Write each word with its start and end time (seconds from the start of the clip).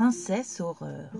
Princesse 0.00 0.60
Horreur 0.60 1.12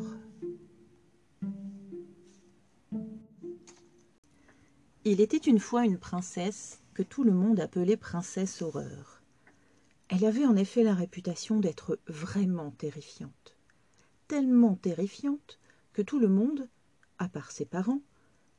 Il 5.04 5.20
était 5.20 5.36
une 5.36 5.58
fois 5.58 5.84
une 5.84 5.98
princesse 5.98 6.80
que 6.94 7.02
tout 7.02 7.22
le 7.22 7.32
monde 7.32 7.60
appelait 7.60 7.98
Princesse 7.98 8.62
Horreur. 8.62 9.22
Elle 10.08 10.24
avait 10.24 10.46
en 10.46 10.56
effet 10.56 10.82
la 10.82 10.94
réputation 10.94 11.60
d'être 11.60 11.98
vraiment 12.06 12.70
terrifiante. 12.70 13.54
Tellement 14.28 14.76
terrifiante 14.76 15.60
que 15.92 16.00
tout 16.00 16.18
le 16.18 16.28
monde, 16.28 16.66
à 17.18 17.28
part 17.28 17.50
ses 17.50 17.66
parents, 17.66 18.00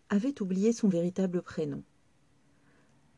avait 0.10 0.40
oublié 0.40 0.72
son 0.72 0.88
véritable 0.88 1.42
prénom. 1.42 1.82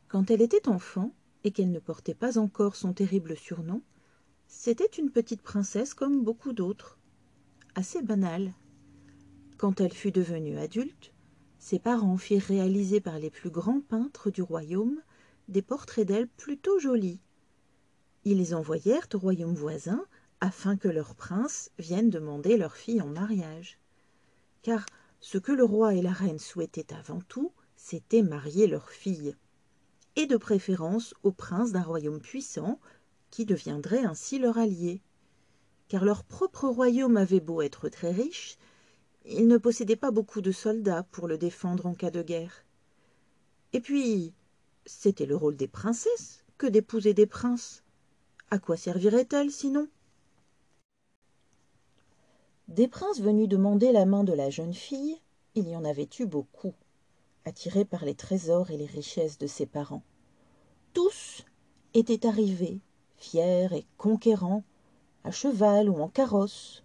Quand 0.08 0.32
elle 0.32 0.42
était 0.42 0.70
enfant, 0.70 1.14
et 1.44 1.52
qu'elle 1.52 1.74
ne 1.74 1.80
portait 1.80 2.16
pas 2.16 2.38
encore 2.38 2.78
son 2.78 2.94
terrible 2.94 3.36
surnom, 3.36 3.82
c'était 4.48 4.86
une 4.86 5.10
petite 5.10 5.42
princesse 5.42 5.94
comme 5.94 6.24
beaucoup 6.24 6.54
d'autres, 6.54 6.98
assez 7.76 8.02
banale. 8.02 8.54
Quand 9.58 9.82
elle 9.82 9.94
fut 9.94 10.12
devenue 10.12 10.58
adulte, 10.58 11.14
ses 11.60 11.80
parents 11.80 12.18
firent 12.18 12.44
réaliser 12.44 13.00
par 13.00 13.20
les 13.20 13.30
plus 13.30 13.50
grands 13.50 13.82
peintres 13.82 14.30
du 14.30 14.42
royaume 14.42 15.02
des 15.48 15.62
portraits 15.62 16.08
d'elle 16.08 16.28
plutôt 16.28 16.80
jolis. 16.80 17.20
Ils 18.26 18.38
les 18.38 18.54
envoyèrent 18.54 19.08
au 19.14 19.18
royaume 19.18 19.56
voisin 19.56 20.06
afin 20.42 20.76
que 20.76 20.88
leur 20.88 21.16
prince 21.16 21.72
vienne 21.80 22.10
demander 22.10 22.58
leur 22.58 22.76
fille 22.76 23.02
en 23.02 23.08
mariage. 23.08 23.80
Car 24.62 24.86
ce 25.20 25.38
que 25.38 25.52
le 25.52 25.64
roi 25.64 25.96
et 25.96 26.02
la 26.02 26.12
reine 26.12 26.40
souhaitaient 26.40 26.94
avant 26.94 27.22
tout, 27.28 27.52
c'était 27.76 28.24
marier 28.24 28.68
leur 28.68 28.90
fille 28.90 29.36
et 30.16 30.26
de 30.26 30.38
préférence 30.38 31.14
au 31.24 31.32
prince 31.32 31.72
d'un 31.72 31.82
royaume 31.82 32.22
puissant, 32.22 32.80
qui 33.32 33.46
deviendrait 33.46 34.06
ainsi 34.06 34.38
leur 34.38 34.58
allié. 34.58 35.02
Car 35.88 36.06
leur 36.06 36.24
propre 36.24 36.68
royaume 36.68 37.18
avait 37.18 37.40
beau 37.40 37.62
être 37.62 37.90
très 37.90 38.12
riche, 38.12 38.58
il 39.26 39.48
ne 39.48 39.58
possédait 39.58 39.96
pas 39.96 40.12
beaucoup 40.12 40.42
de 40.42 40.52
soldats 40.52 41.04
pour 41.12 41.28
le 41.28 41.38
défendre 41.38 41.86
en 41.86 41.94
cas 41.94 42.12
de 42.12 42.22
guerre. 42.22 42.66
Et 43.72 43.80
puis, 43.80 44.34
c'était 44.86 45.26
le 45.26 45.36
rôle 45.36 45.56
des 45.56 45.68
princesses 45.68 46.44
que 46.58 46.68
d'épouser 46.68 47.14
des 47.14 47.26
princes. 47.26 47.84
À 48.52 48.60
quoi 48.60 48.78
servirait-elle 48.78 49.52
sinon? 49.52 49.88
Des 52.68 52.88
princes 52.88 53.20
venus 53.20 53.48
demander 53.48 53.92
la 53.92 54.06
main 54.06 54.24
de 54.24 54.34
la 54.34 54.50
jeune 54.50 54.74
fille, 54.74 55.18
il 55.56 55.68
y 55.68 55.76
en 55.76 55.86
avait 55.86 56.10
eu 56.20 56.26
beaucoup 56.26 56.74
attirés 57.46 57.86
par 57.86 58.06
les 58.06 58.16
trésors 58.16 58.72
et 58.72 58.78
les 58.78 58.86
richesses 58.86 59.38
de 59.38 59.48
ses 59.48 59.66
parents. 59.66 60.04
Tous 60.94 61.46
étaient 61.94 62.26
arrivés, 62.26 62.80
fiers 63.18 63.68
et 63.74 63.86
conquérants, 63.98 64.64
à 65.24 65.32
cheval 65.32 65.90
ou 65.90 66.02
en 66.02 66.10
carrosse. 66.10 66.84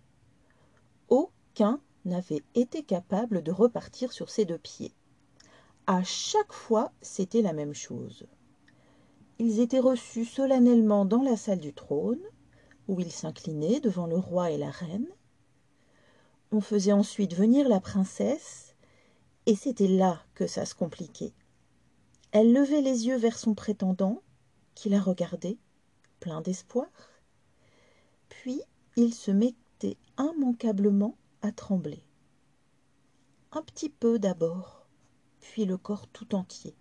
Aucun 1.09 1.81
n'avait 2.05 2.43
été 2.55 2.83
capable 2.83 3.43
de 3.43 3.53
repartir 3.53 4.13
sur 4.13 4.31
ses 4.31 4.45
deux 4.45 4.59
pieds. 4.59 4.95
À 5.87 6.03
chaque 6.05 6.53
fois, 6.53 6.93
c'était 7.01 7.43
la 7.43 7.53
même 7.53 7.75
chose. 7.75 8.27
Ils 9.39 9.61
étaient 9.61 9.79
reçus 9.79 10.25
solennellement 10.25 11.05
dans 11.05 11.23
la 11.23 11.37
salle 11.37 11.61
du 11.61 11.73
trône, 11.73 12.21
où 12.89 13.01
ils 13.01 13.13
s'inclinaient 13.13 13.81
devant 13.81 14.07
le 14.07 14.17
roi 14.17 14.51
et 14.51 14.59
la 14.59 14.71
reine. 14.71 15.09
On 16.51 16.61
faisait 16.61 16.93
ensuite 16.93 17.35
venir 17.35 17.69
la 17.69 17.81
princesse 17.81 18.75
et 19.47 19.55
c'était 19.55 19.89
là 19.89 20.23
que 20.35 20.47
ça 20.47 20.65
se 20.65 20.75
compliquait. 20.75 21.33
Elle 22.33 22.53
levait 22.53 22.83
les 22.83 23.07
yeux 23.07 23.17
vers 23.17 23.39
son 23.39 23.55
prétendant, 23.55 24.23
qui 24.75 24.89
la 24.89 25.01
regardait, 25.01 25.57
plein 26.21 26.41
d'espoir. 26.41 26.87
Puis 28.43 28.61
il 28.97 29.15
se 29.15 29.31
mettait 29.31 29.97
immanquablement 30.19 31.17
à 31.43 31.53
trembler. 31.53 32.03
Un 33.53 33.63
petit 33.63 33.89
peu 33.89 34.19
d'abord, 34.19 34.87
puis 35.41 35.65
le 35.65 35.77
corps 35.77 36.07
tout 36.09 36.35
entier. 36.35 36.75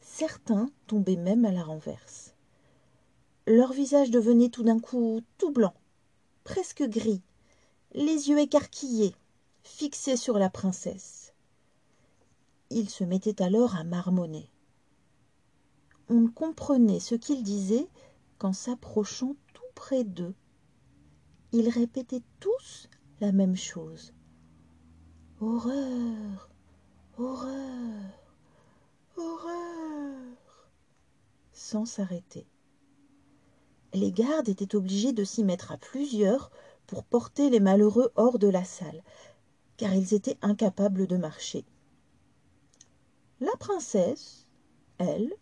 Certains 0.00 0.70
tombaient 0.86 1.16
même 1.16 1.44
à 1.44 1.52
la 1.52 1.62
renverse. 1.62 2.34
Leur 3.46 3.72
visage 3.72 4.10
devenait 4.10 4.50
tout 4.50 4.62
d'un 4.62 4.78
coup 4.78 5.20
tout 5.38 5.50
blanc, 5.50 5.74
presque 6.44 6.82
gris, 6.84 7.22
les 7.94 8.28
yeux 8.28 8.38
écarquillés, 8.38 9.14
fixés 9.62 10.16
sur 10.16 10.38
la 10.38 10.50
princesse 10.50 11.22
il 12.74 12.88
se 12.88 13.04
mettait 13.04 13.42
alors 13.42 13.76
à 13.76 13.84
marmonner 13.84 14.48
on 16.08 16.20
ne 16.20 16.28
comprenait 16.28 17.00
ce 17.00 17.14
qu'il 17.14 17.42
disait 17.42 17.88
qu'en 18.38 18.52
s'approchant 18.52 19.36
tout 19.54 19.62
près 19.74 20.04
d'eux 20.04 20.34
ils 21.52 21.68
répétaient 21.68 22.22
tous 22.40 22.88
la 23.20 23.32
même 23.32 23.56
chose. 23.56 24.12
Horreur 25.40 26.48
horreur 27.18 28.22
horreur. 29.16 30.70
Sans 31.52 31.84
s'arrêter. 31.84 32.46
Les 33.92 34.10
gardes 34.10 34.48
étaient 34.48 34.74
obligés 34.74 35.12
de 35.12 35.24
s'y 35.24 35.44
mettre 35.44 35.70
à 35.70 35.76
plusieurs 35.76 36.50
pour 36.86 37.04
porter 37.04 37.50
les 37.50 37.60
malheureux 37.60 38.10
hors 38.16 38.38
de 38.38 38.48
la 38.48 38.64
salle 38.64 39.02
car 39.76 39.94
ils 39.94 40.14
étaient 40.14 40.38
incapables 40.42 41.06
de 41.06 41.16
marcher. 41.16 41.64
La 43.40 43.52
princesse, 43.58 44.46
elle, 44.98 45.32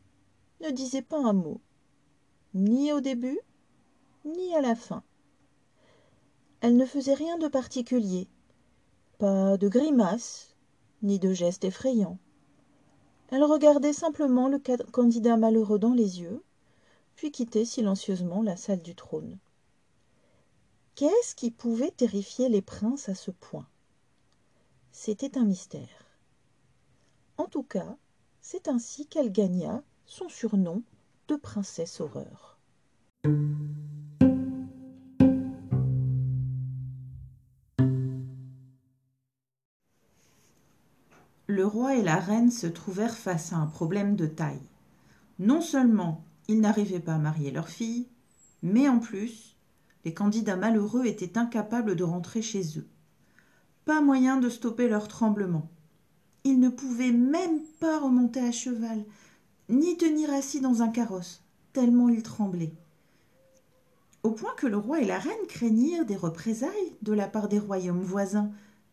ne 0.62 0.71
disait 0.71 1.03
pas 1.03 1.19
un 1.19 1.34
mot, 1.34 1.60
ni 2.54 2.92
au 2.92 3.00
début, 3.00 3.38
ni 4.25 4.54
à 4.54 4.62
la 4.62 4.75
fin. 4.75 5.03
Elle 6.60 6.76
ne 6.76 6.84
faisait 6.84 7.15
rien 7.15 7.38
de 7.38 7.48
particulier, 7.48 8.28
pas 9.19 9.56
de 9.56 9.69
grimaces, 9.69 10.54
ni 11.03 11.19
de 11.19 11.32
gestes 11.32 11.65
effrayants. 11.65 12.19
Elle 13.28 13.44
regardait 13.44 13.93
simplement 13.93 14.48
le 14.48 14.59
candidat 14.91 15.37
malheureux 15.37 15.78
dans 15.78 15.94
les 15.94 16.21
yeux, 16.21 16.43
puis 17.15 17.31
quittait 17.31 17.65
silencieusement 17.65 18.43
la 18.43 18.56
salle 18.56 18.82
du 18.82 18.94
trône. 18.94 19.38
Qu'est-ce 20.97 21.34
qui 21.34 21.50
pouvait 21.50 21.93
terrifier 21.93 22.48
les 22.48 22.60
princes 22.60 23.09
à 23.09 23.15
ce 23.15 23.31
point? 23.31 23.66
C'était 24.92 25.38
un 25.38 25.44
mystère. 25.44 26.19
En 27.38 27.47
tout 27.47 27.62
cas, 27.62 27.97
c'est 28.42 28.69
ainsi 28.69 29.06
qu'elle 29.06 29.32
gagna 29.32 29.82
son 30.04 30.28
surnom 30.28 30.82
de 31.28 31.37
princesse 31.37 32.00
horreur. 32.00 32.59
Le 41.60 41.66
roi 41.66 41.94
et 41.94 42.03
la 42.03 42.16
reine 42.16 42.50
se 42.50 42.66
trouvèrent 42.66 43.19
face 43.19 43.53
à 43.53 43.56
un 43.56 43.66
problème 43.66 44.16
de 44.16 44.25
taille. 44.25 44.62
Non 45.38 45.60
seulement 45.60 46.25
ils 46.48 46.59
n'arrivaient 46.59 47.00
pas 47.00 47.16
à 47.16 47.19
marier 47.19 47.50
leur 47.50 47.69
fille, 47.69 48.06
mais 48.62 48.88
en 48.88 48.98
plus, 48.98 49.56
les 50.06 50.15
candidats 50.15 50.56
malheureux 50.56 51.04
étaient 51.04 51.37
incapables 51.37 51.97
de 51.97 52.03
rentrer 52.03 52.41
chez 52.41 52.78
eux. 52.78 52.87
Pas 53.84 54.00
moyen 54.00 54.38
de 54.38 54.48
stopper 54.48 54.88
leur 54.88 55.06
tremblement. 55.06 55.69
Il 56.44 56.60
ne 56.60 56.71
pouvait 56.71 57.12
même 57.12 57.60
pas 57.78 58.00
remonter 58.00 58.41
à 58.41 58.53
cheval, 58.53 59.04
ni 59.69 59.98
tenir 59.98 60.31
assis 60.31 60.62
dans 60.62 60.81
un 60.81 60.88
carrosse, 60.88 61.42
tellement 61.75 62.09
il 62.09 62.22
tremblait. 62.22 62.72
Au 64.22 64.31
point 64.31 64.54
que 64.56 64.66
le 64.66 64.78
roi 64.78 65.03
et 65.03 65.06
la 65.06 65.19
reine 65.19 65.47
craignirent 65.47 66.06
des 66.06 66.16
représailles 66.16 66.97
de 67.03 67.12
la 67.12 67.28
part 67.28 67.48
des 67.48 67.59
royaumes 67.59 68.00
voisins 68.00 68.50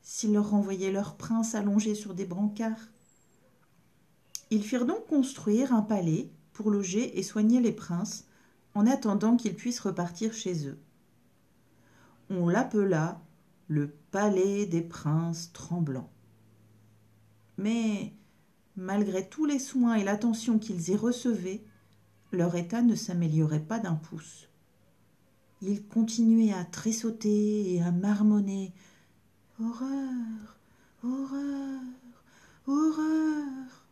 s'ils 0.10 0.32
leur 0.32 0.52
renvoyaient 0.52 0.94
leur 0.94 1.18
prince 1.18 1.54
allongé 1.54 1.94
sur 1.94 2.14
des 2.14 2.24
brancards. 2.24 2.88
Ils 4.52 4.64
firent 4.64 4.86
donc 4.86 5.06
construire 5.06 5.74
un 5.74 5.82
palais 5.82 6.32
pour 6.54 6.72
loger 6.72 7.20
et 7.20 7.24
soigner 7.24 7.60
les 7.60 7.74
princes 7.74 8.24
en 8.74 8.88
attendant 8.88 9.36
qu'ils 9.36 9.54
puissent 9.54 9.82
repartir 9.82 10.34
chez 10.34 10.66
eux. 10.66 10.80
On 12.30 12.48
l'appela 12.48 13.20
le 13.68 13.90
palais 14.12 14.66
des 14.66 14.82
princes 14.82 15.52
tremblants 15.52 16.10
mais 17.58 18.14
malgré 18.78 19.28
tous 19.28 19.46
les 19.46 19.60
soins 19.60 19.96
et 19.96 20.06
l'attention 20.06 20.58
qu'ils 20.58 20.90
y 20.90 20.96
recevaient 20.96 21.66
leur 22.32 22.56
état 22.56 22.82
ne 22.82 22.96
s'améliorait 22.96 23.60
pas 23.60 23.80
d'un 23.80 23.96
pouce 23.96 24.48
ils 25.62 25.86
continuaient 25.86 26.54
à 26.54 26.64
tressauter 26.64 27.74
et 27.74 27.82
à 27.82 27.92
marmonner 27.92 28.74
horreur 29.60 30.58
horreur 31.04 31.82
horreur 32.68 33.86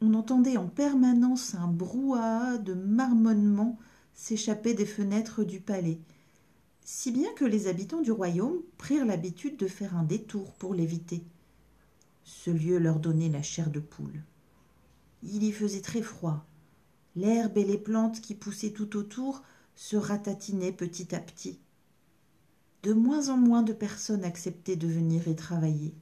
on 0.00 0.14
entendait 0.14 0.56
en 0.56 0.68
permanence 0.68 1.54
un 1.54 1.68
brouhaha 1.68 2.58
de 2.58 2.74
marmonnements 2.74 3.78
s'échapper 4.14 4.74
des 4.74 4.86
fenêtres 4.86 5.44
du 5.44 5.60
palais 5.60 6.00
si 6.84 7.12
bien 7.12 7.32
que 7.34 7.44
les 7.44 7.68
habitants 7.68 8.02
du 8.02 8.12
royaume 8.12 8.58
prirent 8.78 9.06
l'habitude 9.06 9.56
de 9.56 9.68
faire 9.68 9.96
un 9.96 10.04
détour 10.04 10.52
pour 10.54 10.74
l'éviter 10.74 11.24
ce 12.30 12.50
lieu 12.50 12.78
leur 12.78 13.00
donnait 13.00 13.28
la 13.28 13.42
chair 13.42 13.70
de 13.70 13.80
poule. 13.80 14.22
Il 15.22 15.42
y 15.42 15.52
faisait 15.52 15.80
très 15.80 16.00
froid. 16.00 16.46
L'herbe 17.16 17.58
et 17.58 17.64
les 17.64 17.76
plantes 17.76 18.20
qui 18.20 18.34
poussaient 18.34 18.70
tout 18.70 18.96
autour 18.96 19.42
se 19.74 19.96
ratatinaient 19.96 20.72
petit 20.72 21.14
à 21.14 21.18
petit. 21.18 21.58
De 22.82 22.92
moins 22.92 23.28
en 23.28 23.36
moins 23.36 23.62
de 23.62 23.72
personnes 23.72 24.24
acceptaient 24.24 24.76
de 24.76 24.88
venir 24.88 25.28
y 25.28 25.36
travailler. 25.36 25.94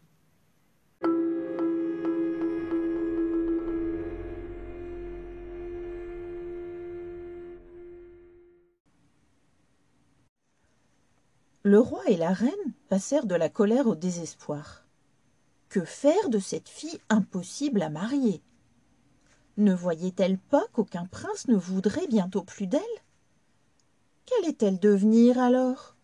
Le 11.64 11.80
roi 11.80 12.02
et 12.06 12.16
la 12.16 12.32
reine 12.32 12.50
passèrent 12.88 13.26
de 13.26 13.34
la 13.34 13.50
colère 13.50 13.88
au 13.88 13.94
désespoir. 13.94 14.86
Que 15.68 15.84
faire 15.84 16.30
de 16.30 16.38
cette 16.38 16.68
fille 16.68 16.98
impossible 17.10 17.82
à 17.82 17.90
marier? 17.90 18.40
Ne 19.58 19.74
voyait-elle 19.74 20.38
pas 20.38 20.64
qu'aucun 20.72 21.04
prince 21.04 21.46
ne 21.48 21.56
voudrait 21.56 22.06
bientôt 22.06 22.42
plus 22.42 22.66
d'elle? 22.66 22.80
Qu'allait-elle 24.24 24.78
devenir 24.78 25.38
alors? 25.38 25.97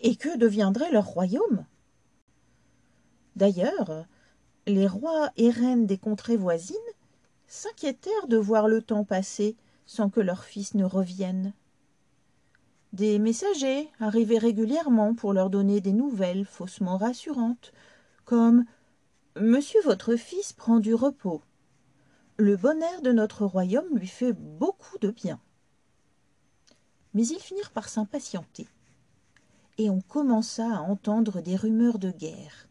Et 0.00 0.16
que 0.16 0.36
deviendrait 0.36 0.92
leur 0.92 1.06
royaume? 1.06 1.64
D'ailleurs, 3.34 4.06
les 4.66 4.86
rois 4.86 5.30
et 5.36 5.50
reines 5.50 5.86
des 5.86 5.98
contrées 5.98 6.36
voisines 6.36 6.76
s'inquiétèrent 7.46 8.28
de 8.28 8.36
voir 8.36 8.68
le 8.68 8.82
temps 8.82 9.04
passer 9.04 9.56
sans 9.86 10.10
que 10.10 10.20
leur 10.20 10.44
fils 10.44 10.74
ne 10.74 10.84
revienne. 10.84 11.52
Des 12.92 13.18
messagers 13.18 13.90
arrivaient 14.00 14.38
régulièrement 14.38 15.14
pour 15.14 15.32
leur 15.32 15.50
donner 15.50 15.80
des 15.80 15.92
nouvelles 15.92 16.44
faussement 16.44 16.96
rassurantes, 16.96 17.72
comme 18.24 18.64
Monsieur 19.38 19.82
votre 19.82 20.16
fils 20.16 20.54
prend 20.54 20.80
du 20.80 20.94
repos. 20.94 21.42
Le 22.38 22.56
bon 22.56 22.82
air 22.82 23.02
de 23.02 23.12
notre 23.12 23.44
royaume 23.44 23.98
lui 23.98 24.06
fait 24.06 24.32
beaucoup 24.32 24.96
de 24.98 25.10
bien. 25.10 25.38
Mais 27.12 27.26
ils 27.26 27.38
finirent 27.38 27.70
par 27.70 27.90
s'impatienter, 27.90 28.66
et 29.78 29.90
on 29.90 30.00
commença 30.00 30.66
à 30.76 30.80
entendre 30.80 31.40
des 31.40 31.56
rumeurs 31.56 31.98
de 31.98 32.10
guerre, 32.10 32.68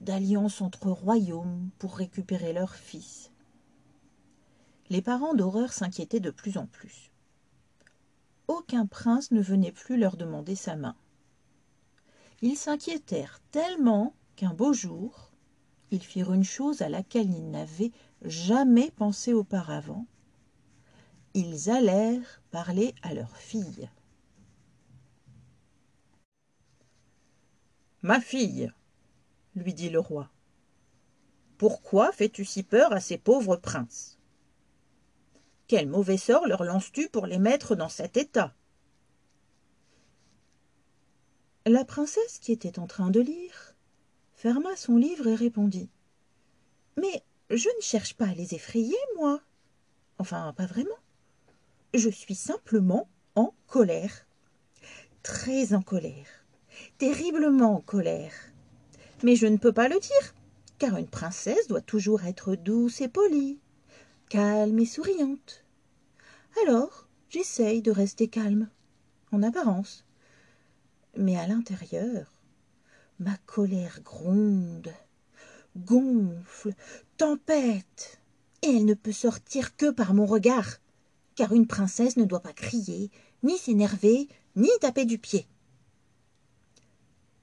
d'alliance 0.00 0.60
entre 0.60 0.90
royaumes 0.90 1.70
pour 1.78 1.96
récupérer 1.96 2.52
leur 2.52 2.74
fils. 2.74 3.30
Les 4.90 5.02
parents 5.02 5.34
d'horreur 5.34 5.72
s'inquiétaient 5.72 6.20
de 6.20 6.30
plus 6.30 6.58
en 6.58 6.66
plus 6.66 7.12
aucun 8.52 8.86
prince 8.86 9.30
ne 9.30 9.40
venait 9.40 9.72
plus 9.72 9.96
leur 9.96 10.16
demander 10.16 10.54
sa 10.54 10.76
main. 10.76 10.94
Ils 12.42 12.56
s'inquiétèrent 12.56 13.40
tellement 13.50 14.14
qu'un 14.36 14.52
beau 14.52 14.72
jour, 14.72 15.30
ils 15.90 16.02
firent 16.02 16.32
une 16.32 16.44
chose 16.44 16.82
à 16.82 16.88
laquelle 16.88 17.30
ils 17.30 17.50
n'avaient 17.50 17.92
jamais 18.22 18.90
pensé 18.90 19.32
auparavant. 19.32 20.06
Ils 21.34 21.70
allèrent 21.70 22.42
parler 22.50 22.94
à 23.02 23.14
leur 23.14 23.36
fille. 23.36 23.88
Ma 28.02 28.20
fille, 28.20 28.72
lui 29.54 29.74
dit 29.74 29.88
le 29.88 30.00
roi, 30.00 30.28
pourquoi 31.56 32.10
fais-tu 32.10 32.44
si 32.44 32.64
peur 32.64 32.92
à 32.92 32.98
ces 32.98 33.16
pauvres 33.16 33.54
princes? 33.54 34.18
Quel 35.68 35.88
mauvais 35.88 36.16
sort 36.16 36.48
leur 36.48 36.64
lances-tu 36.64 37.08
pour 37.08 37.26
les 37.26 37.38
mettre 37.38 37.76
dans 37.76 37.88
cet 37.88 38.16
état? 38.16 38.52
La 41.64 41.84
princesse, 41.84 42.40
qui 42.40 42.50
était 42.50 42.80
en 42.80 42.88
train 42.88 43.10
de 43.10 43.20
lire, 43.20 43.76
ferma 44.34 44.74
son 44.74 44.96
livre 44.96 45.28
et 45.28 45.36
répondit. 45.36 45.88
Mais 46.96 47.22
je 47.50 47.68
ne 47.68 47.80
cherche 47.80 48.14
pas 48.14 48.26
à 48.26 48.34
les 48.34 48.54
effrayer, 48.54 48.98
moi. 49.16 49.40
Enfin, 50.18 50.52
pas 50.56 50.66
vraiment. 50.66 50.90
Je 51.94 52.08
suis 52.08 52.34
simplement 52.34 53.08
en 53.36 53.54
colère. 53.68 54.26
Très 55.22 55.72
en 55.72 55.82
colère. 55.82 56.41
Terriblement 56.98 57.76
en 57.76 57.80
colère. 57.80 58.32
Mais 59.22 59.36
je 59.36 59.46
ne 59.46 59.56
peux 59.56 59.72
pas 59.72 59.88
le 59.88 59.98
dire, 59.98 60.34
car 60.78 60.96
une 60.96 61.08
princesse 61.08 61.68
doit 61.68 61.80
toujours 61.80 62.24
être 62.24 62.56
douce 62.56 63.00
et 63.00 63.08
polie, 63.08 63.58
calme 64.28 64.78
et 64.78 64.86
souriante. 64.86 65.64
Alors, 66.66 67.08
j'essaye 67.28 67.82
de 67.82 67.90
rester 67.90 68.28
calme, 68.28 68.68
en 69.30 69.42
apparence. 69.42 70.04
Mais 71.16 71.36
à 71.36 71.46
l'intérieur, 71.46 72.32
ma 73.18 73.36
colère 73.46 74.00
gronde, 74.02 74.92
gonfle, 75.76 76.74
tempête, 77.16 78.20
et 78.62 78.76
elle 78.76 78.84
ne 78.84 78.94
peut 78.94 79.12
sortir 79.12 79.76
que 79.76 79.90
par 79.90 80.14
mon 80.14 80.26
regard, 80.26 80.78
car 81.34 81.52
une 81.52 81.66
princesse 81.66 82.16
ne 82.16 82.24
doit 82.24 82.40
pas 82.40 82.52
crier, 82.52 83.10
ni 83.42 83.56
s'énerver, 83.56 84.28
ni 84.56 84.68
taper 84.80 85.04
du 85.04 85.18
pied. 85.18 85.46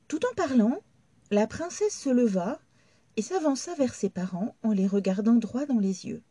Tout 0.09 0.19
en 0.25 0.33
parlant, 0.33 0.81
la 1.29 1.45
princesse 1.45 1.95
se 1.95 2.09
leva 2.09 2.59
et 3.15 3.21
s'avança 3.21 3.75
vers 3.75 3.93
ses 3.93 4.09
parents 4.09 4.55
en 4.63 4.71
les 4.71 4.87
regardant 4.87 5.35
droit 5.35 5.67
dans 5.67 5.77
les 5.77 6.07
yeux. 6.07 6.23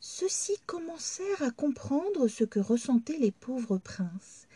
Ceux-ci 0.00 0.52
commencèrent 0.66 1.42
à 1.42 1.50
comprendre 1.50 2.28
ce 2.28 2.44
que 2.44 2.60
ressentaient 2.60 3.16
les 3.16 3.30
pauvres 3.30 3.78
princes, 3.78 4.48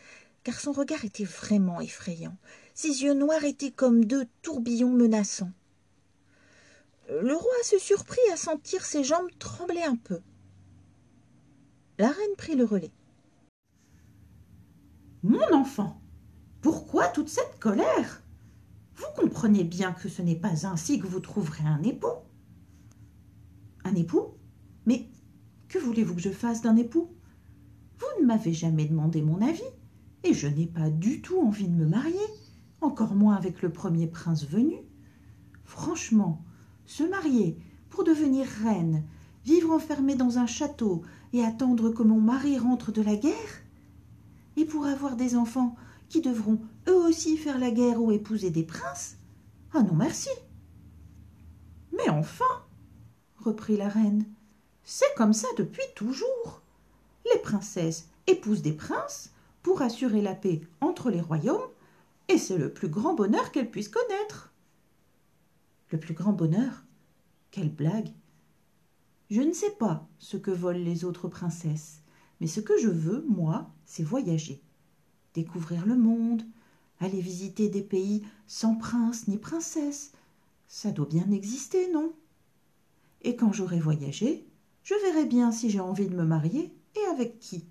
car 0.43 0.59
son 0.59 0.73
regard 0.73 1.05
était 1.05 1.23
vraiment 1.23 1.81
effrayant. 1.81 2.37
Ses 2.75 3.01
yeux 3.03 3.15
noirs 3.15 3.45
étaient 3.45 3.71
comme 3.71 4.05
deux 4.05 4.27
tourbillons 4.43 4.93
menaçants. 4.93 5.51
Le 7.09 7.33
roi 7.33 7.63
se 7.63 7.79
surprit 7.79 8.29
à 8.31 8.37
sentir 8.37 8.85
ses 8.85 9.03
jambes 9.03 9.31
trembler 9.39 9.81
un 9.81 9.95
peu. 9.95 10.21
La 11.97 12.09
reine 12.09 12.35
prit 12.37 12.55
le 12.55 12.63
relais. 12.63 12.93
Mon 15.23 15.51
enfant, 15.53 16.00
pourquoi 16.61 17.07
toute 17.07 17.29
cette 17.29 17.59
colère? 17.59 18.21
Vous 18.95 19.07
comprenez 19.15 19.63
bien 19.63 19.93
que 19.93 20.09
ce 20.09 20.21
n'est 20.21 20.35
pas 20.35 20.67
ainsi 20.67 20.99
que 20.99 21.07
vous 21.07 21.19
trouverez 21.19 21.65
un 21.65 21.81
époux. 21.83 22.07
Un 23.83 23.95
époux? 23.95 24.35
Mais 24.85 25.07
que 25.67 25.79
voulez-vous 25.79 26.15
que 26.15 26.21
je 26.21 26.29
fasse 26.29 26.61
d'un 26.61 26.75
époux? 26.75 27.09
Vous 27.97 28.21
ne 28.21 28.27
m'avez 28.27 28.53
jamais 28.53 28.85
demandé 28.85 29.21
mon 29.21 29.41
avis, 29.41 29.61
et 30.23 30.33
je 30.33 30.47
n'ai 30.47 30.67
pas 30.67 30.89
du 30.89 31.21
tout 31.21 31.39
envie 31.39 31.67
de 31.67 31.75
me 31.75 31.87
marier, 31.87 32.17
encore 32.79 33.15
moins 33.15 33.35
avec 33.35 33.61
le 33.61 33.71
premier 33.71 34.07
prince 34.07 34.45
venu. 34.45 34.75
Franchement, 35.63 36.43
se 36.85 37.03
marier 37.03 37.57
pour 37.89 38.03
devenir 38.03 38.45
reine, 38.63 39.03
vivre 39.45 39.71
enfermée 39.71 40.15
dans 40.15 40.37
un 40.37 40.45
château 40.45 41.01
et 41.33 41.43
attendre 41.43 41.89
que 41.89 42.03
mon 42.03 42.19
mari 42.19 42.57
rentre 42.57 42.91
de 42.91 43.01
la 43.01 43.15
guerre? 43.15 43.63
Et 44.57 44.65
pour 44.65 44.85
avoir 44.85 45.15
des 45.15 45.35
enfants 45.35 45.75
qui 46.11 46.19
devront 46.19 46.59
eux 46.89 47.05
aussi 47.07 47.37
faire 47.37 47.57
la 47.57 47.71
guerre 47.71 48.01
ou 48.01 48.11
épouser 48.11 48.51
des 48.51 48.63
princes? 48.63 49.15
Ah 49.73 49.81
non, 49.81 49.95
merci. 49.95 50.29
Mais 51.93 52.09
enfin, 52.09 52.65
reprit 53.37 53.77
la 53.77 53.87
reine, 53.87 54.25
c'est 54.83 55.15
comme 55.15 55.31
ça 55.31 55.47
depuis 55.57 55.85
toujours. 55.95 56.61
Les 57.33 57.39
princesses 57.39 58.09
épousent 58.27 58.61
des 58.61 58.73
princes 58.73 59.31
pour 59.63 59.81
assurer 59.81 60.21
la 60.21 60.35
paix 60.35 60.61
entre 60.81 61.09
les 61.09 61.21
royaumes, 61.21 61.69
et 62.27 62.37
c'est 62.37 62.57
le 62.57 62.73
plus 62.73 62.89
grand 62.89 63.13
bonheur 63.13 63.51
qu'elles 63.51 63.71
puissent 63.71 63.87
connaître. 63.87 64.51
Le 65.91 65.99
plus 65.99 66.13
grand 66.13 66.33
bonheur? 66.33 66.83
Quelle 67.51 67.73
blague 67.73 68.09
Je 69.29 69.41
ne 69.41 69.53
sais 69.53 69.71
pas 69.71 70.09
ce 70.19 70.35
que 70.35 70.51
volent 70.51 70.83
les 70.83 71.05
autres 71.05 71.29
princesses, 71.29 72.01
mais 72.41 72.47
ce 72.47 72.59
que 72.59 72.77
je 72.77 72.89
veux, 72.89 73.25
moi, 73.29 73.71
c'est 73.85 74.03
voyager, 74.03 74.61
découvrir 75.33 75.85
le 75.85 75.95
monde, 75.95 76.43
aller 76.99 77.21
visiter 77.21 77.69
des 77.69 77.81
pays 77.81 78.23
sans 78.47 78.75
prince 78.75 79.27
ni 79.27 79.37
princesse. 79.37 80.11
Ça 80.67 80.91
doit 80.91 81.07
bien 81.07 81.31
exister, 81.31 81.91
non? 81.91 82.13
Et 83.23 83.35
quand 83.35 83.53
j'aurai 83.53 83.79
voyagé, 83.79 84.45
je 84.83 84.95
verrai 85.05 85.25
bien 85.25 85.51
si 85.51 85.69
j'ai 85.69 85.79
envie 85.79 86.07
de 86.07 86.15
me 86.15 86.23
marier 86.23 86.73
et 86.95 87.05
avec 87.11 87.39
qui. 87.39 87.65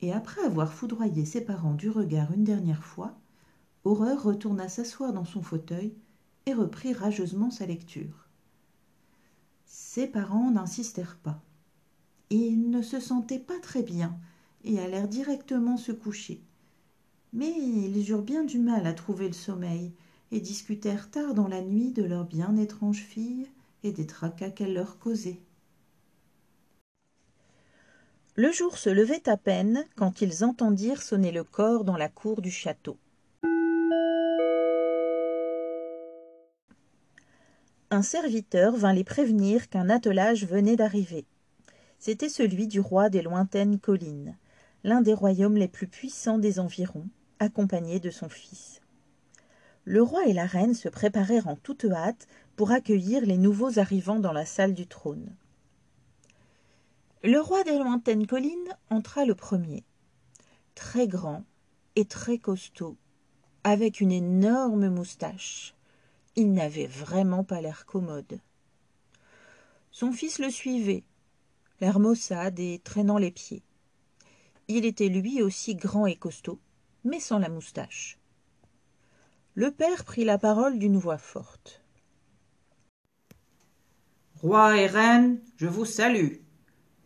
Et 0.00 0.12
après 0.12 0.42
avoir 0.42 0.72
foudroyé 0.72 1.24
ses 1.24 1.40
parents 1.40 1.74
du 1.74 1.90
regard 1.90 2.32
une 2.32 2.44
dernière 2.44 2.84
fois, 2.84 3.18
Horreur 3.84 4.22
retourna 4.22 4.68
s'asseoir 4.68 5.12
dans 5.12 5.24
son 5.24 5.42
fauteuil 5.42 5.94
et 6.46 6.52
reprit 6.52 6.92
rageusement 6.92 7.50
sa 7.50 7.64
lecture. 7.64 8.28
Ses 9.64 10.06
parents 10.06 10.50
n'insistèrent 10.50 11.16
pas. 11.16 11.40
Ils 12.30 12.70
ne 12.70 12.82
se 12.82 13.00
sentaient 13.00 13.38
pas 13.38 13.58
très 13.60 13.82
bien 13.82 14.18
et 14.68 14.78
allèrent 14.78 15.08
directement 15.08 15.76
se 15.76 15.92
coucher. 15.92 16.40
Mais 17.32 17.50
ils 17.50 18.10
eurent 18.10 18.22
bien 18.22 18.44
du 18.44 18.58
mal 18.58 18.86
à 18.86 18.92
trouver 18.92 19.26
le 19.26 19.34
sommeil 19.34 19.92
et 20.30 20.40
discutèrent 20.40 21.10
tard 21.10 21.34
dans 21.34 21.48
la 21.48 21.62
nuit 21.62 21.92
de 21.92 22.04
leur 22.04 22.24
bien 22.24 22.56
étrange 22.56 23.00
fille 23.00 23.48
et 23.82 23.92
des 23.92 24.06
tracas 24.06 24.50
qu'elle 24.50 24.74
leur 24.74 24.98
causait. 24.98 25.40
Le 28.36 28.52
jour 28.52 28.78
se 28.78 28.90
levait 28.90 29.28
à 29.28 29.36
peine 29.36 29.84
quand 29.96 30.20
ils 30.20 30.44
entendirent 30.44 31.02
sonner 31.02 31.32
le 31.32 31.42
corps 31.42 31.84
dans 31.84 31.96
la 31.96 32.08
cour 32.08 32.40
du 32.40 32.50
château. 32.50 32.96
Un 37.90 38.02
serviteur 38.02 38.76
vint 38.76 38.92
les 38.92 39.02
prévenir 39.02 39.70
qu'un 39.70 39.88
attelage 39.88 40.46
venait 40.46 40.76
d'arriver. 40.76 41.24
C'était 41.98 42.28
celui 42.28 42.68
du 42.68 42.80
roi 42.80 43.08
des 43.08 43.22
lointaines 43.22 43.80
collines, 43.80 44.36
l'un 44.84 45.00
des 45.00 45.14
royaumes 45.14 45.56
les 45.56 45.68
plus 45.68 45.86
puissants 45.88 46.38
des 46.38 46.60
environs, 46.60 47.08
accompagné 47.38 48.00
de 48.00 48.10
son 48.10 48.28
fils. 48.28 48.80
Le 49.84 50.02
roi 50.02 50.26
et 50.26 50.32
la 50.32 50.46
reine 50.46 50.74
se 50.74 50.88
préparèrent 50.88 51.48
en 51.48 51.56
toute 51.56 51.84
hâte 51.86 52.26
pour 52.56 52.72
accueillir 52.72 53.24
les 53.24 53.38
nouveaux 53.38 53.78
arrivants 53.78 54.20
dans 54.20 54.32
la 54.32 54.44
salle 54.44 54.74
du 54.74 54.86
trône. 54.86 55.34
Le 57.24 57.40
roi 57.40 57.64
des 57.64 57.78
lointaines 57.78 58.26
collines 58.26 58.76
entra 58.90 59.24
le 59.24 59.34
premier, 59.34 59.84
très 60.74 61.08
grand 61.08 61.44
et 61.96 62.04
très 62.04 62.38
costaud, 62.38 62.96
avec 63.64 64.00
une 64.00 64.12
énorme 64.12 64.88
moustache. 64.88 65.74
Il 66.36 66.52
n'avait 66.52 66.86
vraiment 66.86 67.42
pas 67.42 67.60
l'air 67.60 67.86
commode. 67.86 68.38
Son 69.90 70.12
fils 70.12 70.38
le 70.38 70.50
suivait, 70.50 71.02
l'air 71.80 71.98
maussade 71.98 72.60
et 72.60 72.80
traînant 72.84 73.18
les 73.18 73.32
pieds. 73.32 73.64
Il 74.68 74.84
était 74.84 75.08
lui 75.08 75.42
aussi 75.42 75.74
grand 75.74 76.04
et 76.04 76.16
costaud, 76.16 76.60
mais 77.02 77.20
sans 77.20 77.38
la 77.38 77.48
moustache. 77.48 78.18
Le 79.54 79.70
père 79.70 80.04
prit 80.04 80.24
la 80.24 80.36
parole 80.36 80.78
d'une 80.78 80.98
voix 80.98 81.16
forte. 81.16 81.82
Roi 84.42 84.76
et 84.76 84.86
reine, 84.86 85.40
je 85.56 85.66
vous 85.66 85.86
salue. 85.86 86.34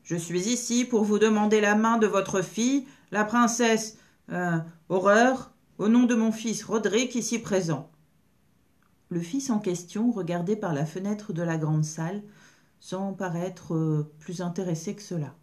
Je 0.02 0.16
suis 0.16 0.48
ici 0.48 0.84
pour 0.84 1.04
vous 1.04 1.20
demander 1.20 1.60
la 1.60 1.76
main 1.76 1.98
de 1.98 2.06
votre 2.08 2.42
fille, 2.42 2.86
la 3.12 3.24
princesse 3.24 3.96
euh, 4.30 4.58
Horreur, 4.88 5.52
au 5.78 5.88
nom 5.88 6.02
de 6.02 6.16
mon 6.16 6.32
fils 6.32 6.64
Roderick 6.64 7.14
ici 7.14 7.38
présent. 7.38 7.90
Le 9.08 9.20
fils 9.20 9.50
en 9.50 9.60
question 9.60 10.10
regardait 10.10 10.56
par 10.56 10.74
la 10.74 10.84
fenêtre 10.84 11.32
de 11.32 11.42
la 11.42 11.58
grande 11.58 11.84
salle, 11.84 12.22
sans 12.80 13.12
paraître 13.12 13.74
euh, 13.74 14.12
plus 14.18 14.40
intéressé 14.40 14.96
que 14.96 15.02
cela. 15.02 15.34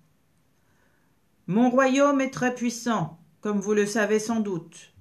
Mon 1.49 1.71
royaume 1.71 2.21
est 2.21 2.29
très 2.29 2.53
puissant, 2.53 3.17
comme 3.41 3.59
vous 3.59 3.73
le 3.73 3.87
savez 3.87 4.19
sans 4.19 4.39
doute. 4.39 4.93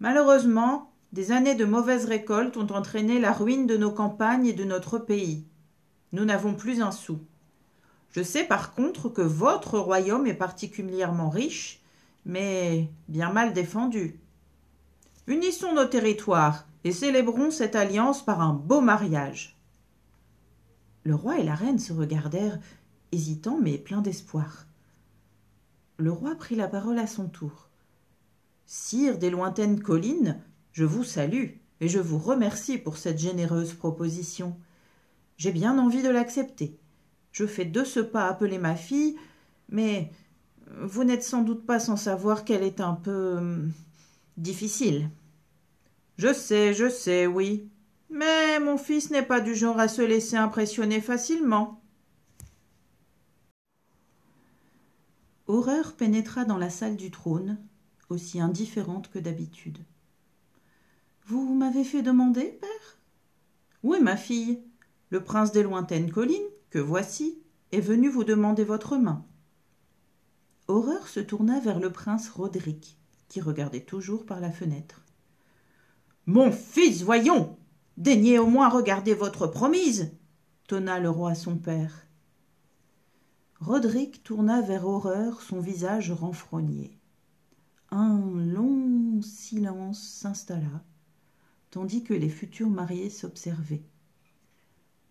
Malheureusement, 0.00 0.90
des 1.12 1.30
années 1.30 1.54
de 1.54 1.64
mauvaises 1.64 2.06
récoltes 2.06 2.56
ont 2.56 2.66
entraîné 2.72 3.20
la 3.20 3.32
ruine 3.32 3.68
de 3.68 3.76
nos 3.76 3.92
campagnes 3.92 4.46
et 4.46 4.52
de 4.52 4.64
notre 4.64 4.98
pays. 4.98 5.46
Nous 6.10 6.24
n'avons 6.24 6.54
plus 6.54 6.82
un 6.82 6.90
sou. 6.90 7.20
Je 8.10 8.20
sais 8.20 8.42
par 8.42 8.74
contre 8.74 9.08
que 9.08 9.22
votre 9.22 9.78
royaume 9.78 10.26
est 10.26 10.34
particulièrement 10.34 11.30
riche, 11.30 11.80
mais 12.26 12.90
bien 13.06 13.30
mal 13.30 13.52
défendu. 13.52 14.18
Unissons 15.28 15.72
nos 15.72 15.86
territoires 15.86 16.66
et 16.82 16.90
célébrons 16.90 17.52
cette 17.52 17.76
alliance 17.76 18.24
par 18.24 18.40
un 18.40 18.54
beau 18.54 18.80
mariage. 18.80 19.56
Le 21.04 21.14
roi 21.14 21.38
et 21.38 21.44
la 21.44 21.54
reine 21.54 21.78
se 21.78 21.92
regardèrent, 21.92 22.58
hésitants 23.12 23.60
mais 23.62 23.78
pleins 23.78 24.02
d'espoir. 24.02 24.66
Le 26.00 26.10
roi 26.10 26.34
prit 26.34 26.56
la 26.56 26.66
parole 26.66 26.98
à 26.98 27.06
son 27.06 27.28
tour. 27.28 27.68
Sire 28.64 29.18
des 29.18 29.28
lointaines 29.28 29.82
collines, 29.82 30.40
je 30.72 30.84
vous 30.86 31.04
salue 31.04 31.48
et 31.82 31.88
je 31.88 31.98
vous 31.98 32.16
remercie 32.16 32.78
pour 32.78 32.96
cette 32.96 33.18
généreuse 33.18 33.74
proposition. 33.74 34.56
J'ai 35.36 35.52
bien 35.52 35.78
envie 35.78 36.02
de 36.02 36.08
l'accepter. 36.08 36.78
Je 37.32 37.46
fais 37.46 37.66
de 37.66 37.84
ce 37.84 38.00
pas 38.00 38.28
appeler 38.28 38.56
ma 38.56 38.76
fille, 38.76 39.16
mais 39.68 40.10
vous 40.80 41.04
n'êtes 41.04 41.22
sans 41.22 41.42
doute 41.42 41.66
pas 41.66 41.78
sans 41.78 41.96
savoir 41.96 42.46
qu'elle 42.46 42.62
est 42.62 42.80
un 42.80 42.94
peu 42.94 43.36
hum, 43.36 43.70
difficile. 44.38 45.10
Je 46.16 46.32
sais, 46.32 46.72
je 46.72 46.88
sais, 46.88 47.26
oui. 47.26 47.68
Mais 48.08 48.58
mon 48.58 48.78
fils 48.78 49.10
n'est 49.10 49.22
pas 49.22 49.40
du 49.40 49.54
genre 49.54 49.78
à 49.78 49.86
se 49.86 50.00
laisser 50.00 50.36
impressionner 50.36 51.02
facilement. 51.02 51.79
Horreur 55.52 55.94
pénétra 55.94 56.44
dans 56.44 56.58
la 56.58 56.70
salle 56.70 56.94
du 56.94 57.10
trône, 57.10 57.58
aussi 58.08 58.40
indifférente 58.40 59.10
que 59.10 59.18
d'habitude. 59.18 59.78
Vous 61.26 61.56
m'avez 61.56 61.82
fait 61.82 62.02
demander, 62.02 62.44
père? 62.44 62.98
Oui, 63.82 63.98
ma 64.00 64.16
fille? 64.16 64.62
Le 65.08 65.24
prince 65.24 65.50
des 65.50 65.64
lointaines 65.64 66.12
collines, 66.12 66.38
que 66.70 66.78
voici, 66.78 67.42
est 67.72 67.80
venu 67.80 68.08
vous 68.08 68.22
demander 68.22 68.62
votre 68.62 68.96
main. 68.96 69.26
Horreur 70.68 71.08
se 71.08 71.18
tourna 71.18 71.58
vers 71.58 71.80
le 71.80 71.90
prince 71.90 72.28
Roderick, 72.28 72.96
qui 73.28 73.40
regardait 73.40 73.80
toujours 73.80 74.26
par 74.26 74.38
la 74.38 74.52
fenêtre. 74.52 75.04
Mon 76.26 76.52
fils, 76.52 77.02
voyons 77.02 77.56
Daignez 77.96 78.38
au 78.38 78.46
moins 78.46 78.68
regarder 78.68 79.14
votre 79.14 79.48
promise 79.48 80.12
tonna 80.68 81.00
le 81.00 81.10
roi 81.10 81.34
son 81.34 81.56
père. 81.56 82.06
Roderick 83.60 84.22
tourna 84.22 84.62
vers 84.62 84.86
Horreur 84.86 85.42
son 85.42 85.60
visage 85.60 86.12
renfrogné. 86.12 86.98
Un 87.90 88.18
long 88.34 89.20
silence 89.20 90.02
s'installa, 90.02 90.82
tandis 91.70 92.02
que 92.02 92.14
les 92.14 92.30
futurs 92.30 92.70
mariés 92.70 93.10
s'observaient. 93.10 93.84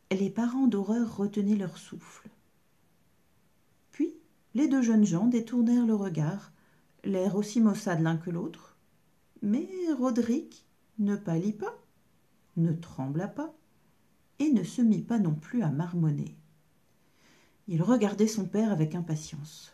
Les 0.10 0.32
parents 0.32 0.66
d'Horreur 0.66 1.16
retenaient 1.16 1.58
leur 1.58 1.78
souffle. 1.78 2.28
Puis 3.92 4.16
les 4.56 4.68
deux 4.68 4.82
jeunes 4.82 5.06
gens 5.06 5.28
détournèrent 5.28 5.86
le 5.86 5.94
regard, 5.96 6.52
l'air 7.04 7.36
aussi 7.36 7.62
maussade 7.62 8.02
l'un 8.02 8.18
que 8.18 8.32
l'autre. 8.32 8.78
Mais 9.44 9.70
Roderick 9.96 10.66
ne 10.98 11.16
pâlit 11.16 11.54
pas, 11.54 11.78
ne 12.58 12.74
trembla 12.74 13.28
pas, 13.28 13.54
et 14.40 14.52
ne 14.52 14.64
se 14.64 14.82
mit 14.82 15.04
pas 15.04 15.20
non 15.20 15.36
plus 15.36 15.62
à 15.62 15.70
marmonner. 15.70 16.39
Il 17.72 17.84
regardait 17.84 18.28
son 18.28 18.46
père 18.46 18.72
avec 18.72 18.96
impatience. 18.96 19.74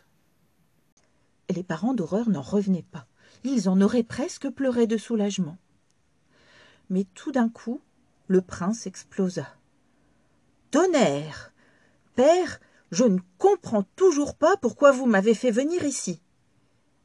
Les 1.48 1.62
parents 1.62 1.94
d'horreur 1.94 2.28
n'en 2.28 2.42
revenaient 2.42 2.84
pas. 2.92 3.06
Ils 3.42 3.70
en 3.70 3.80
auraient 3.80 4.02
presque 4.02 4.50
pleuré 4.50 4.86
de 4.86 4.98
soulagement. 4.98 5.56
Mais 6.90 7.06
tout 7.14 7.32
d'un 7.32 7.48
coup, 7.48 7.80
le 8.28 8.42
prince 8.42 8.86
explosa. 8.86 9.48
Tonnerre 10.70 11.54
Père, 12.16 12.60
je 12.90 13.04
ne 13.04 13.18
comprends 13.38 13.84
toujours 13.96 14.34
pas 14.34 14.58
pourquoi 14.58 14.92
vous 14.92 15.06
m'avez 15.06 15.32
fait 15.32 15.50
venir 15.50 15.82
ici. 15.82 16.20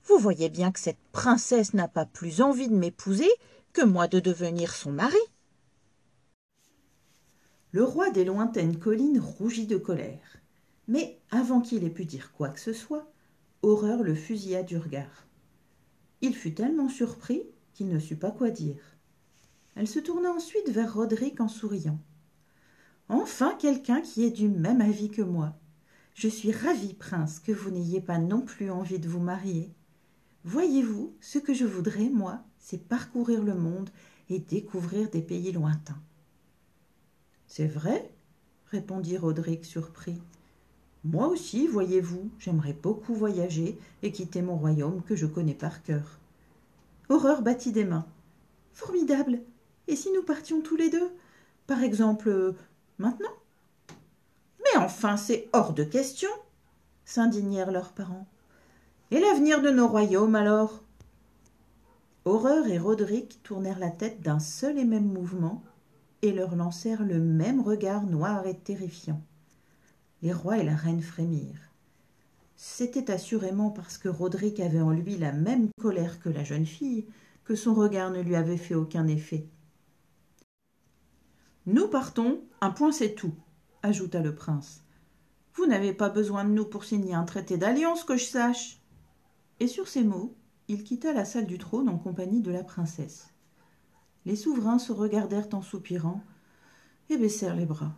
Vous 0.04 0.18
voyez 0.18 0.50
bien 0.50 0.74
que 0.74 0.80
cette 0.82 1.00
princesse 1.14 1.74
n'a 1.74 1.88
pas 1.88 2.06
plus 2.06 2.42
envie 2.42 2.68
de 2.68 2.76
m'épouser 2.76 3.32
que 3.72 3.82
moi 3.82 4.10
de 4.10 4.20
devenir 4.20 4.76
son 4.76 4.92
mari. 4.92 5.16
Le 7.72 7.86
roi 7.86 8.10
des 8.10 8.26
lointaines 8.26 8.78
collines 8.78 9.22
rougit 9.22 9.68
de 9.68 9.78
colère 9.78 10.41
mais 10.92 11.20
avant 11.32 11.62
qu'il 11.62 11.84
ait 11.84 11.90
pu 11.90 12.06
dire 12.06 12.32
quoi 12.34 12.50
que 12.50 12.60
ce 12.60 12.74
soit 12.74 13.12
horreur 13.64 14.04
le 14.04 14.14
fusilla 14.14 14.62
du 14.62 14.78
regard 14.78 15.26
il 16.22 16.36
fut 16.36 16.54
tellement 16.54 16.90
surpris 16.90 17.44
qu'il 17.74 17.90
ne 17.90 18.00
sut 18.00 18.16
pas 18.16 18.32
quoi 18.32 18.52
dire. 18.52 18.82
Elle 19.76 19.88
se 19.88 20.00
tourna 20.00 20.32
ensuite 20.32 20.70
vers 20.70 20.94
roderick 20.94 21.42
en 21.42 21.48
souriant. 21.48 22.00
Enfin 23.10 23.56
quelqu'un 23.60 24.02
qui 24.02 24.24
est 24.24 24.32
du 24.32 24.48
même 24.48 24.82
avis 24.82 25.10
que 25.10 25.24
moi. 25.24 25.56
Je 26.14 26.28
suis 26.28 26.52
ravie 26.52 26.94
prince 26.94 27.40
que 27.40 27.52
vous 27.52 27.72
n'ayez 27.72 28.02
pas 28.02 28.20
non 28.20 28.42
plus 28.42 28.70
envie 28.70 29.00
de 29.00 29.10
vous 29.10 29.20
marier. 29.20 29.74
Voyez-vous 30.44 31.16
ce 31.22 31.40
que 31.40 31.54
je 31.54 31.66
voudrais 31.66 32.10
moi 32.10 32.44
c'est 32.60 32.88
parcourir 32.88 33.42
le 33.44 33.56
monde 33.56 33.90
et 34.30 34.38
découvrir 34.38 35.10
des 35.10 35.24
pays 35.24 35.52
lointains. 35.52 36.02
C'est 37.48 37.68
vrai 37.68 38.12
répondit 38.68 39.18
roderick 39.18 39.66
surpris 39.66 40.22
moi 41.04 41.28
aussi, 41.28 41.68
voyez-vous, 41.68 42.30
j'aimerais 42.38 42.74
beaucoup 42.74 43.16
voyager 43.16 43.80
et 44.04 44.12
quitter 44.12 44.42
mon 44.44 44.56
royaume 44.56 45.02
que 45.02 45.16
je 45.16 45.26
connais 45.26 45.56
par 45.56 45.82
cœur. 45.82 46.20
Horreur 47.10 47.42
battit 47.42 47.72
des 47.72 47.86
mains. 47.86 48.06
Formidable. 48.74 49.40
Et 49.88 49.96
si 49.96 50.12
nous 50.12 50.22
partions 50.22 50.62
tous 50.62 50.76
les 50.76 50.90
deux? 50.90 51.12
Par 51.66 51.82
exemple, 51.82 52.30
euh, 52.30 52.56
maintenant? 53.00 53.34
Mais 54.60 54.80
enfin, 54.80 55.18
c'est 55.18 55.50
hors 55.54 55.74
de 55.74 55.84
question 55.84 56.30
s'indignèrent 57.04 57.72
leurs 57.72 57.94
parents. 57.94 58.28
Et 59.10 59.20
l'avenir 59.20 59.62
de 59.62 59.72
nos 59.72 59.88
royaumes 59.88 60.36
alors? 60.36 60.84
Horreur 62.26 62.68
et 62.68 62.78
Roderick 62.78 63.42
tournèrent 63.42 63.80
la 63.80 63.90
tête 63.90 64.22
d'un 64.22 64.40
seul 64.40 64.78
et 64.78 64.86
même 64.86 65.12
mouvement 65.12 65.64
et 66.22 66.32
leur 66.32 66.56
lancèrent 66.56 67.04
le 67.04 67.20
même 67.20 67.60
regard 67.60 68.04
noir 68.04 68.46
et 68.46 68.56
terrifiant 68.56 69.20
les 70.22 70.34
rois 70.34 70.58
et 70.58 70.64
la 70.64 70.76
reine 70.76 71.02
frémirent. 71.02 71.72
C'était 72.56 73.10
assurément 73.10 73.72
parce 73.72 73.98
que 73.98 74.10
Roderick 74.10 74.60
avait 74.60 74.82
en 74.82 74.92
lui 74.92 75.18
la 75.18 75.32
même 75.32 75.70
colère 75.80 76.20
que 76.20 76.30
la 76.30 76.44
jeune 76.44 76.66
fille 76.66 77.08
que 77.44 77.56
son 77.56 77.74
regard 77.74 78.12
ne 78.12 78.22
lui 78.22 78.36
avait 78.36 78.58
fait 78.58 78.76
aucun 78.76 79.08
effet. 79.08 79.48
Nous 81.66 81.88
partons, 81.88 82.42
un 82.62 82.72
point 82.72 82.92
c'est 82.92 83.16
tout, 83.16 83.34
ajouta 83.84 84.20
le 84.22 84.36
prince. 84.36 84.84
Vous 85.56 85.66
n'avez 85.66 85.94
pas 85.94 86.10
besoin 86.10 86.46
de 86.46 86.52
nous 86.52 86.66
pour 86.66 86.86
signer 86.86 87.14
un 87.14 87.24
traité 87.24 87.58
d'alliance 87.58 88.04
que 88.04 88.16
je 88.16 88.26
sache. 88.26 88.80
Et 89.60 89.68
sur 89.68 89.88
ces 89.88 90.04
mots, 90.04 90.36
il 90.68 90.84
quitta 90.84 91.14
la 91.14 91.26
salle 91.26 91.46
du 91.46 91.58
trône 91.58 91.90
en 91.90 91.98
compagnie 91.98 92.42
de 92.42 92.52
la 92.52 92.64
princesse. 92.64 93.30
Les 94.26 94.36
souverains 94.36 94.80
se 94.80 94.92
regardèrent 94.92 95.54
en 95.54 95.62
soupirant 95.62 96.24
et 97.10 97.18
baissèrent 97.18 97.56
les 97.56 97.66
bras. 97.66 97.94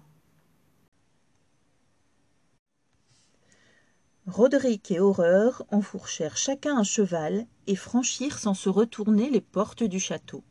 Roderick 4.25 4.89
et 4.89 5.01
Horreur 5.01 5.63
enfourchèrent 5.69 6.37
chacun 6.37 6.77
un 6.77 6.83
cheval 6.83 7.45
et 7.67 7.75
franchirent 7.75 8.39
sans 8.39 8.53
se 8.53 8.69
retourner 8.69 9.29
les 9.29 9.41
portes 9.41 9.83
du 9.83 9.99
château. 9.99 10.43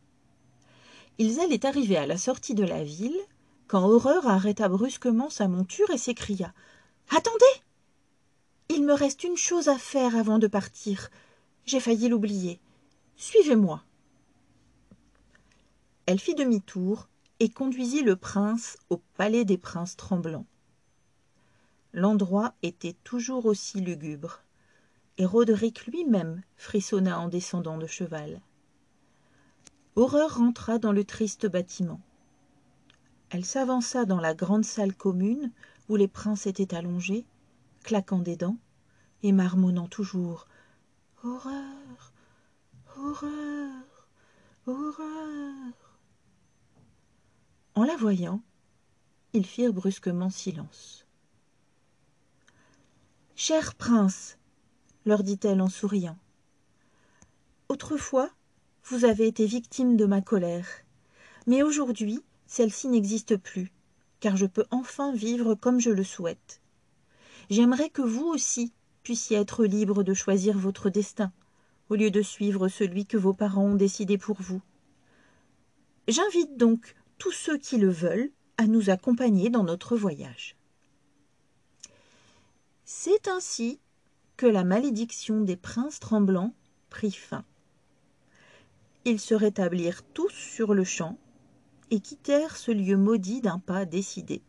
Ils 1.16 1.40
allaient 1.40 1.64
arriver 1.64 1.96
à 1.96 2.06
la 2.06 2.18
sortie 2.18 2.54
de 2.54 2.64
la 2.64 2.84
ville 2.84 3.18
quand 3.68 3.88
Horreur 3.88 4.28
arrêta 4.28 4.68
brusquement 4.68 5.30
sa 5.30 5.48
monture 5.48 5.88
et 5.90 5.96
s'écria 5.96 6.52
Attendez 7.08 7.62
Il 8.68 8.84
me 8.84 8.92
reste 8.92 9.24
une 9.24 9.38
chose 9.38 9.68
à 9.68 9.78
faire 9.78 10.16
avant 10.16 10.38
de 10.38 10.48
partir. 10.48 11.08
J'ai 11.64 11.80
failli 11.80 12.10
l'oublier. 12.10 12.60
Suivez-moi. 13.16 13.82
Elle 16.04 16.20
fit 16.20 16.34
demi-tour 16.34 17.08
et 17.40 17.48
conduisit 17.48 18.02
le 18.02 18.16
prince 18.16 18.76
au 18.90 18.98
palais 19.16 19.46
des 19.46 19.56
princes 19.56 19.96
tremblants. 19.96 20.46
L'endroit 21.94 22.54
était 22.62 22.96
toujours 23.04 23.44
aussi 23.44 23.80
lugubre, 23.80 24.40
et 25.18 25.26
Roderick 25.26 25.86
lui-même 25.86 26.42
frissonna 26.56 27.18
en 27.20 27.28
descendant 27.28 27.76
de 27.76 27.86
cheval. 27.86 28.40
Horreur 29.94 30.38
rentra 30.38 30.78
dans 30.78 30.92
le 30.92 31.04
triste 31.04 31.46
bâtiment. 31.46 32.00
Elle 33.28 33.44
s'avança 33.44 34.06
dans 34.06 34.20
la 34.20 34.34
grande 34.34 34.64
salle 34.64 34.94
commune 34.94 35.52
où 35.88 35.96
les 35.96 36.08
princes 36.08 36.46
étaient 36.46 36.74
allongés, 36.74 37.26
claquant 37.82 38.20
des 38.20 38.36
dents 38.36 38.56
et 39.22 39.32
marmonnant 39.32 39.88
toujours 39.88 40.48
Horreur, 41.24 42.12
horreur, 42.96 44.08
horreur. 44.66 45.72
En 47.74 47.84
la 47.84 47.96
voyant, 47.96 48.42
ils 49.32 49.46
firent 49.46 49.72
brusquement 49.72 50.30
silence. 50.30 51.01
Cher 53.44 53.74
prince, 53.74 54.38
leur 55.04 55.24
dit-elle 55.24 55.60
en 55.62 55.68
souriant, 55.68 56.16
autrefois 57.68 58.30
vous 58.84 59.04
avez 59.04 59.26
été 59.26 59.46
victime 59.46 59.96
de 59.96 60.04
ma 60.04 60.20
colère, 60.20 60.68
mais 61.48 61.64
aujourd'hui 61.64 62.22
celle-ci 62.46 62.86
n'existe 62.86 63.36
plus, 63.36 63.72
car 64.20 64.36
je 64.36 64.46
peux 64.46 64.64
enfin 64.70 65.12
vivre 65.12 65.56
comme 65.56 65.80
je 65.80 65.90
le 65.90 66.04
souhaite. 66.04 66.60
J'aimerais 67.50 67.90
que 67.90 68.02
vous 68.02 68.26
aussi 68.26 68.72
puissiez 69.02 69.38
être 69.38 69.64
libre 69.64 70.04
de 70.04 70.14
choisir 70.14 70.56
votre 70.56 70.88
destin, 70.88 71.32
au 71.88 71.96
lieu 71.96 72.12
de 72.12 72.22
suivre 72.22 72.68
celui 72.68 73.06
que 73.06 73.16
vos 73.16 73.34
parents 73.34 73.64
ont 73.64 73.74
décidé 73.74 74.18
pour 74.18 74.40
vous. 74.40 74.62
J'invite 76.06 76.56
donc 76.56 76.94
tous 77.18 77.32
ceux 77.32 77.58
qui 77.58 77.78
le 77.78 77.90
veulent 77.90 78.30
à 78.56 78.68
nous 78.68 78.88
accompagner 78.88 79.50
dans 79.50 79.64
notre 79.64 79.96
voyage. 79.96 80.54
C'est 82.94 83.26
ainsi 83.26 83.80
que 84.36 84.44
la 84.44 84.64
malédiction 84.64 85.40
des 85.40 85.56
princes 85.56 85.98
tremblants 85.98 86.54
prit 86.90 87.10
fin. 87.10 87.42
Ils 89.06 89.18
se 89.18 89.34
rétablirent 89.34 90.02
tous 90.12 90.30
sur 90.30 90.74
le 90.74 90.84
champ 90.84 91.18
et 91.90 92.00
quittèrent 92.00 92.54
ce 92.54 92.70
lieu 92.70 92.98
maudit 92.98 93.40
d'un 93.40 93.58
pas 93.58 93.86
décidé. 93.86 94.42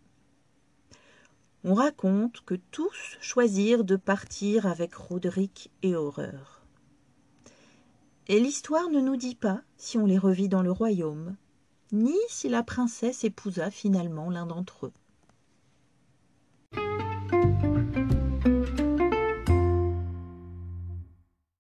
On 1.64 1.74
raconte 1.74 2.42
que 2.42 2.56
tous 2.70 3.18
choisirent 3.22 3.86
de 3.86 3.96
partir 3.96 4.68
avec 4.68 4.94
Roderick 4.94 5.72
et 5.82 5.96
Horreur. 5.96 6.64
Et 8.28 8.42
l'histoire 8.42 8.90
ne 8.90 9.00
nous 9.00 9.16
dit 9.16 9.36
pas 9.36 9.62
si 9.78 9.98
on 9.98 10.06
les 10.06 10.20
revit 10.20 10.50
dans 10.50 10.64
le 10.64 10.72
royaume, 10.72 11.38
ni 11.94 12.18
si 12.28 12.50
la 12.50 12.62
princesse 12.62 13.24
épousa 13.24 13.72
finalement 13.72 14.30
l'un 14.30 14.46
d'entre 14.46 14.88
eux. 14.88 14.94